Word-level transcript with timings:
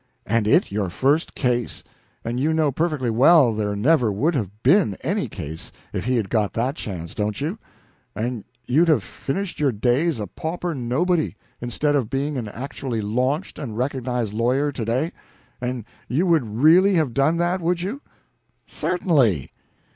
"And 0.25 0.47
it 0.47 0.71
your 0.71 0.89
first 0.89 1.35
case! 1.35 1.83
And 2.25 2.39
you 2.39 2.53
know 2.53 2.71
perfectly 2.71 3.11
well 3.11 3.53
there 3.53 3.75
never 3.75 4.11
would 4.11 4.33
have 4.33 4.49
been 4.63 4.97
any 5.01 5.27
case 5.27 5.71
if 5.93 6.05
he 6.05 6.15
had 6.15 6.27
got 6.27 6.53
that 6.53 6.73
chance, 6.73 7.13
don't 7.13 7.39
you? 7.39 7.59
And 8.15 8.43
you'd 8.65 8.87
have 8.87 9.03
finished 9.03 9.59
your 9.59 9.71
days 9.71 10.19
a 10.19 10.25
pauper 10.25 10.73
nobody, 10.73 11.35
instead 11.61 11.95
of 11.95 12.09
being 12.09 12.35
an 12.35 12.47
actually 12.47 13.01
launched 13.03 13.59
and 13.59 13.77
recognized 13.77 14.33
lawyer 14.33 14.71
to 14.71 14.83
day. 14.85 15.11
And 15.61 15.85
you 16.07 16.25
would 16.25 16.47
really 16.47 16.95
have 16.95 17.13
done 17.13 17.37
that, 17.37 17.61
would 17.61 17.83
you?" 17.83 18.01
"Certainly." 18.65 19.51